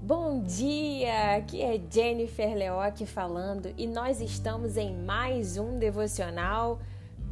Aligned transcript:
Bom 0.00 0.42
dia! 0.42 1.36
Aqui 1.36 1.60
é 1.60 1.78
Jennifer 1.90 2.54
Leoc 2.54 3.04
falando 3.04 3.74
e 3.76 3.86
nós 3.86 4.20
estamos 4.22 4.76
em 4.76 4.96
mais 4.96 5.58
um 5.58 5.78
devocional 5.78 6.78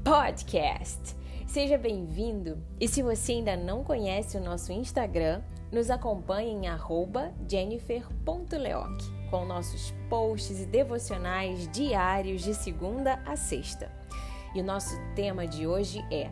podcast. 0.05 1.16
Seja 1.46 1.79
bem-vindo 1.79 2.59
e 2.79 2.87
se 2.87 3.03
você 3.03 3.32
ainda 3.32 3.57
não 3.57 3.82
conhece 3.82 4.36
o 4.36 4.41
nosso 4.43 4.73
Instagram, 4.73 5.41
nos 5.73 5.91
acompanhe 5.91 6.52
em 6.52 6.62
jennifer.leoc 7.48 9.02
com 9.30 9.45
nossos 9.45 9.95
posts 10.11 10.61
e 10.61 10.66
devocionais 10.66 11.68
diários 11.68 12.43
de 12.43 12.54
segunda 12.54 13.23
a 13.25 13.36
sexta. 13.36 13.91
E 14.54 14.61
o 14.61 14.64
nosso 14.64 14.96
tema 15.14 15.46
de 15.46 15.66
hoje 15.66 16.04
é 16.11 16.30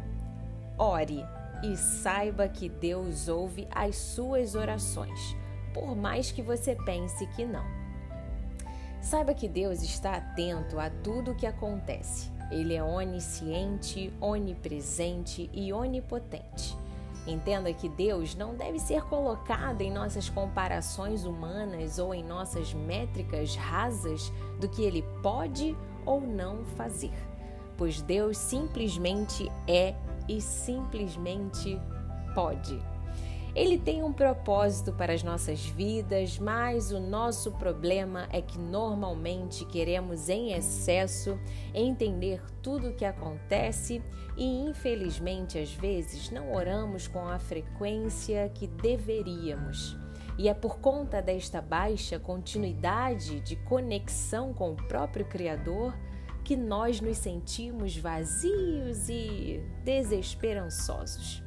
Ore 0.79 1.25
e 1.63 1.77
saiba 1.77 2.49
que 2.49 2.69
Deus 2.69 3.29
ouve 3.29 3.67
as 3.71 3.96
suas 3.96 4.55
orações 4.55 5.37
por 5.75 5.97
mais 5.97 6.31
que 6.31 6.41
você 6.41 6.77
pense 6.77 7.27
que 7.27 7.45
não. 7.45 7.64
Saiba 9.03 9.35
que 9.35 9.49
Deus 9.49 9.83
está 9.83 10.14
atento 10.14 10.79
a 10.79 10.89
tudo 10.89 11.33
o 11.33 11.35
que 11.35 11.47
acontece. 11.47 12.33
Ele 12.50 12.75
é 12.75 12.83
onisciente, 12.83 14.13
onipresente 14.21 15.50
e 15.53 15.73
onipotente. 15.73 16.79
Entenda 17.27 17.72
que 17.72 17.89
Deus 17.89 18.35
não 18.35 18.55
deve 18.55 18.79
ser 18.79 19.03
colocado 19.05 19.81
em 19.81 19.91
nossas 19.91 20.29
comparações 20.29 21.25
humanas 21.25 21.99
ou 21.99 22.14
em 22.14 22.22
nossas 22.22 22.72
métricas 22.72 23.57
rasas 23.57 24.33
do 24.61 24.69
que 24.69 24.83
ele 24.83 25.03
pode 25.22 25.77
ou 26.07 26.21
não 26.21 26.64
fazer, 26.77 27.14
pois 27.79 28.03
Deus 28.03 28.36
simplesmente 28.36 29.50
é 29.67 29.95
e 30.29 30.41
simplesmente 30.41 31.81
pode. 32.34 32.78
Ele 33.55 33.78
tem 33.78 34.03
um 34.03 34.12
propósito 34.12 34.92
para 34.92 35.12
as 35.12 35.22
nossas 35.22 35.64
vidas, 35.64 36.41
mas 36.41 36.91
o 36.91 36.98
nosso 36.98 37.53
problema 37.53 38.27
é 38.33 38.42
que 38.42 38.58
normalmente 38.58 39.64
queremos 39.64 40.28
em 40.28 40.53
excesso 40.53 41.39
entender 41.72 42.42
tudo 42.61 42.89
o 42.89 42.94
que 42.94 43.05
acontece 43.05 44.03
e, 44.36 44.44
infelizmente, 44.44 45.56
às 45.56 45.72
vezes 45.72 46.31
não 46.31 46.53
oramos 46.53 47.06
com 47.06 47.28
a 47.28 47.38
frequência 47.38 48.50
que 48.53 48.66
deveríamos. 48.66 49.97
E 50.36 50.48
é 50.48 50.55
por 50.55 50.81
conta 50.81 51.22
desta 51.22 51.62
baixa 51.62 52.19
continuidade 52.19 53.38
de 53.38 53.55
conexão 53.55 54.53
com 54.53 54.72
o 54.72 54.77
próprio 54.88 55.25
Criador 55.27 55.94
que 56.45 56.56
nós 56.56 57.00
nos 57.00 57.17
sentimos 57.17 57.97
vazios 57.97 59.09
e 59.09 59.62
desesperançosos. 59.83 61.42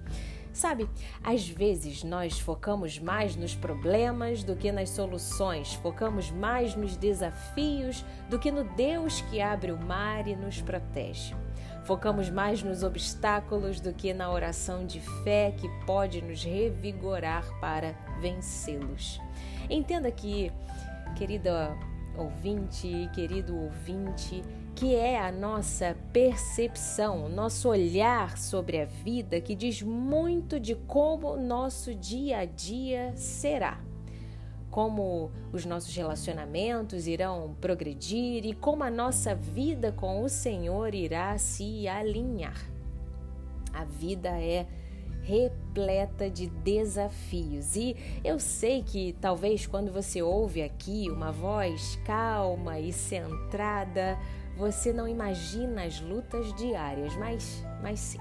Sabe, 0.51 0.89
às 1.23 1.47
vezes 1.47 2.03
nós 2.03 2.39
focamos 2.39 2.97
mais 2.97 3.35
nos 3.35 3.53
problemas 3.53 4.43
do 4.43 4.55
que 4.55 4.71
nas 4.71 4.89
soluções, 4.89 5.75
focamos 5.75 6.31
mais 6.31 6.75
nos 6.75 6.97
desafios 6.97 8.03
do 8.27 8.39
que 8.39 8.51
no 8.51 8.63
Deus 8.63 9.21
que 9.21 9.39
abre 9.39 9.71
o 9.71 9.77
mar 9.77 10.27
e 10.27 10.35
nos 10.35 10.59
protege. 10.59 11.35
Focamos 11.83 12.31
mais 12.31 12.63
nos 12.63 12.81
obstáculos 12.81 13.79
do 13.79 13.93
que 13.93 14.15
na 14.15 14.31
oração 14.31 14.83
de 14.83 14.99
fé 15.23 15.53
que 15.55 15.69
pode 15.85 16.23
nos 16.23 16.43
revigorar 16.43 17.45
para 17.61 17.93
vencê-los. 18.19 19.21
Entenda 19.69 20.09
que, 20.09 20.51
querida 21.15 21.77
ouvinte, 22.17 23.09
querido 23.13 23.55
ouvinte, 23.55 24.43
que 24.77 24.93
é 24.93 25.19
a 25.19 25.31
nossa 25.31 25.97
percepção, 26.13 27.27
nosso 27.27 27.67
olhar 27.67 28.37
sobre 28.37 28.79
a 28.79 28.85
vida 28.85 29.41
que 29.41 29.55
diz 29.55 29.81
muito 29.81 30.59
de 30.59 30.75
como 30.75 31.35
nosso 31.35 31.95
dia 31.95 32.37
a 32.41 32.45
dia 32.45 33.11
será. 33.15 33.81
Como 34.69 35.31
os 35.51 35.65
nossos 35.65 35.95
relacionamentos 35.95 37.07
irão 37.07 37.55
progredir 37.59 38.45
e 38.45 38.53
como 38.53 38.83
a 38.83 38.91
nossa 38.91 39.33
vida 39.33 39.91
com 39.91 40.21
o 40.21 40.29
Senhor 40.29 40.93
irá 40.93 41.35
se 41.39 41.87
alinhar. 41.87 42.63
A 43.73 43.83
vida 43.83 44.29
é 44.29 44.67
repleta 45.23 46.29
de 46.29 46.45
desafios. 46.47 47.75
E 47.75 47.95
eu 48.23 48.39
sei 48.39 48.83
que 48.83 49.15
talvez 49.19 49.65
quando 49.65 49.91
você 49.91 50.21
ouve 50.21 50.61
aqui 50.61 51.09
uma 51.09 51.31
voz 51.31 51.99
calma 52.05 52.79
e 52.79 52.93
centrada, 52.93 54.19
você 54.57 54.91
não 54.91 55.07
imagina 55.07 55.83
as 55.83 56.01
lutas 56.01 56.53
diárias, 56.55 57.15
mas, 57.15 57.63
mas 57.81 57.99
sim. 57.99 58.19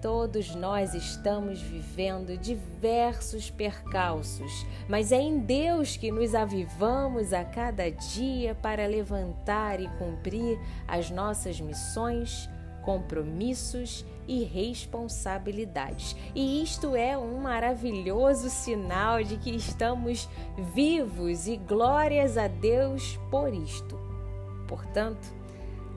Todos 0.00 0.54
nós 0.54 0.94
estamos 0.94 1.60
vivendo 1.60 2.36
diversos 2.36 3.50
percalços, 3.50 4.66
mas 4.88 5.10
é 5.10 5.20
em 5.20 5.38
Deus 5.38 5.96
que 5.96 6.10
nos 6.10 6.34
avivamos 6.34 7.32
a 7.32 7.44
cada 7.44 7.90
dia 7.90 8.54
para 8.54 8.86
levantar 8.86 9.80
e 9.80 9.88
cumprir 9.98 10.58
as 10.86 11.10
nossas 11.10 11.60
missões, 11.60 12.48
compromissos 12.84 14.06
e 14.28 14.44
responsabilidades. 14.44 16.14
E 16.34 16.62
isto 16.62 16.94
é 16.94 17.18
um 17.18 17.38
maravilhoso 17.40 18.48
sinal 18.48 19.24
de 19.24 19.36
que 19.36 19.50
estamos 19.50 20.28
vivos 20.72 21.48
e 21.48 21.56
glórias 21.56 22.38
a 22.38 22.48
Deus 22.48 23.18
por 23.30 23.52
isto. 23.52 24.05
Portanto, 24.66 25.34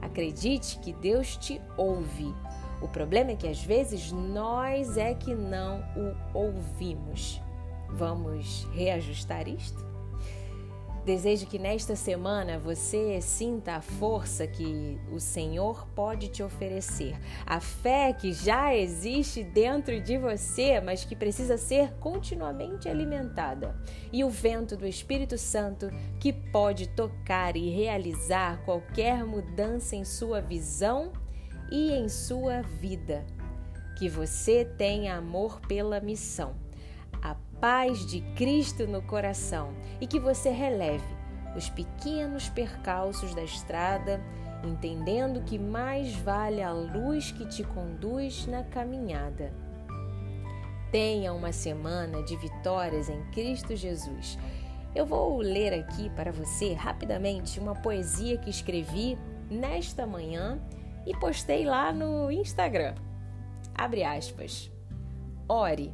acredite 0.01 0.79
que 0.79 0.93
Deus 0.93 1.37
te 1.37 1.61
ouve. 1.77 2.33
O 2.81 2.87
problema 2.87 3.31
é 3.31 3.35
que 3.35 3.47
às 3.47 3.63
vezes 3.63 4.11
nós 4.11 4.97
é 4.97 5.13
que 5.13 5.35
não 5.35 5.83
o 6.33 6.37
ouvimos. 6.37 7.41
Vamos 7.89 8.67
reajustar 8.71 9.47
isto? 9.47 9.88
Desejo 11.09 11.47
que 11.47 11.57
nesta 11.57 11.95
semana 11.95 12.59
você 12.59 13.19
sinta 13.19 13.77
a 13.77 13.81
força 13.81 14.45
que 14.45 14.99
o 15.11 15.19
Senhor 15.19 15.87
pode 15.95 16.27
te 16.27 16.43
oferecer, 16.43 17.19
a 17.47 17.59
fé 17.59 18.13
que 18.13 18.31
já 18.31 18.75
existe 18.75 19.43
dentro 19.43 19.99
de 19.99 20.19
você, 20.19 20.79
mas 20.79 21.03
que 21.03 21.15
precisa 21.15 21.57
ser 21.57 21.95
continuamente 21.95 22.87
alimentada, 22.87 23.75
e 24.13 24.23
o 24.23 24.29
vento 24.29 24.77
do 24.77 24.85
Espírito 24.85 25.35
Santo 25.35 25.89
que 26.19 26.31
pode 26.31 26.87
tocar 26.89 27.57
e 27.57 27.71
realizar 27.71 28.63
qualquer 28.63 29.25
mudança 29.25 29.95
em 29.95 30.05
sua 30.05 30.39
visão 30.41 31.11
e 31.71 31.91
em 31.91 32.07
sua 32.07 32.61
vida. 32.61 33.25
Que 33.97 34.07
você 34.07 34.63
tenha 34.63 35.17
amor 35.17 35.59
pela 35.61 35.99
missão 35.99 36.68
paz 37.59 38.05
de 38.05 38.21
Cristo 38.35 38.87
no 38.87 39.01
coração 39.01 39.73
e 39.99 40.07
que 40.07 40.19
você 40.19 40.49
releve 40.49 41.19
os 41.55 41.69
pequenos 41.69 42.47
percalços 42.49 43.33
da 43.33 43.43
estrada, 43.43 44.21
entendendo 44.63 45.43
que 45.43 45.57
mais 45.57 46.15
vale 46.15 46.61
a 46.61 46.71
luz 46.71 47.31
que 47.31 47.45
te 47.45 47.63
conduz 47.63 48.45
na 48.47 48.63
caminhada. 48.63 49.51
Tenha 50.91 51.33
uma 51.33 51.51
semana 51.51 52.23
de 52.23 52.35
vitórias 52.37 53.09
em 53.09 53.23
Cristo 53.31 53.75
Jesus. 53.75 54.37
Eu 54.95 55.05
vou 55.05 55.37
ler 55.37 55.73
aqui 55.73 56.09
para 56.11 56.31
você 56.31 56.73
rapidamente 56.73 57.59
uma 57.59 57.75
poesia 57.75 58.37
que 58.37 58.49
escrevi 58.49 59.17
nesta 59.49 60.05
manhã 60.07 60.59
e 61.05 61.15
postei 61.17 61.65
lá 61.65 61.91
no 61.91 62.31
Instagram. 62.31 62.95
Abre 63.75 64.03
aspas. 64.03 64.71
Ore 65.47 65.93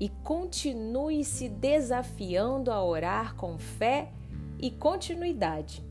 e 0.00 0.08
continue 0.08 1.22
se 1.22 1.46
desafiando 1.46 2.72
a 2.72 2.82
orar 2.82 3.36
com 3.36 3.58
fé 3.58 4.08
e 4.58 4.70
continuidade. 4.70 5.84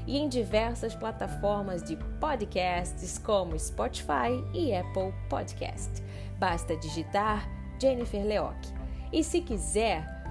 e 0.06 0.16
em 0.16 0.28
diversas 0.28 0.94
plataformas 0.94 1.82
de 1.82 1.96
podcasts 2.20 3.18
como 3.18 3.58
Spotify 3.58 4.42
e 4.54 4.74
Apple 4.74 5.12
Podcast. 5.28 6.02
Basta 6.38 6.76
digitar 6.76 7.48
Jennifer 7.80 8.24
Leoc. 8.24 8.56
E 9.12 9.24
se 9.24 9.40
quiser, 9.40 10.06